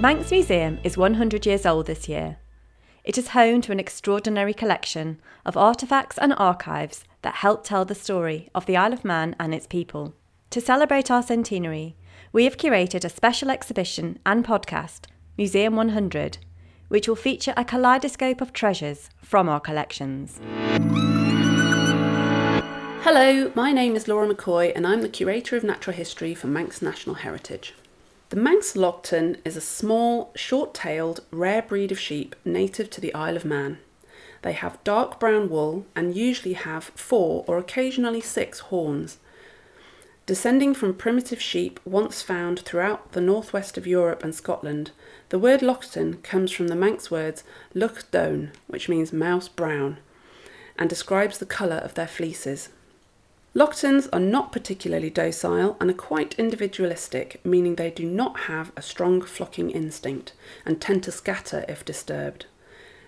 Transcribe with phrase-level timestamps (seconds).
[0.00, 2.38] Manx Museum is 100 years old this year.
[3.04, 7.94] It is home to an extraordinary collection of artefacts and archives that help tell the
[7.94, 10.14] story of the Isle of Man and its people.
[10.50, 11.96] To celebrate our centenary,
[12.32, 15.06] we have curated a special exhibition and podcast,
[15.38, 16.38] Museum 100,
[16.88, 20.40] which will feature a kaleidoscope of treasures from our collections.
[23.04, 26.82] Hello, my name is Laura McCoy and I'm the Curator of Natural History for Manx
[26.82, 27.74] National Heritage.
[28.34, 33.14] The Manx Loaghtan is a small, short tailed, rare breed of sheep native to the
[33.14, 33.78] Isle of Man.
[34.42, 39.18] They have dark brown wool and usually have four or occasionally six horns.
[40.26, 44.90] Descending from primitive sheep once found throughout the northwest of Europe and Scotland,
[45.28, 49.98] the word Loaghtan comes from the Manx words lugh dhoan, which means mouse brown,
[50.76, 52.70] and describes the colour of their fleeces.
[53.56, 58.82] Loaghtans are not particularly docile and are quite individualistic, meaning they do not have a
[58.82, 60.32] strong flocking instinct
[60.66, 62.46] and tend to scatter if disturbed.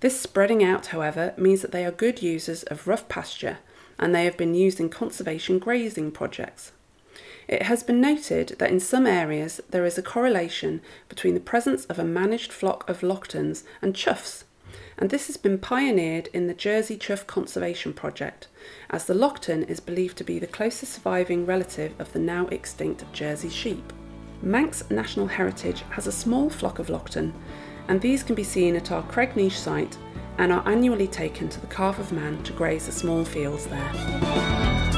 [0.00, 3.58] This spreading out, however, means that they are good users of rough pasture
[3.98, 6.72] and they have been used in conservation grazing projects.
[7.46, 10.80] It has been noted that in some areas there is a correlation
[11.10, 14.44] between the presence of a managed flock of Loaghtans and choughs,
[15.00, 18.48] and this has been pioneered in the Jersey Chough Conservation Project,
[18.90, 23.10] as the Loaghtan is believed to be the closest surviving relative of the now extinct
[23.12, 23.92] Jersey sheep.
[24.42, 27.32] Manx National Heritage has a small flock of Loaghtan,
[27.88, 29.96] and these can be seen at our Cregneash site
[30.38, 34.89] and are annually taken to the Calf of Man to graze the small fields there.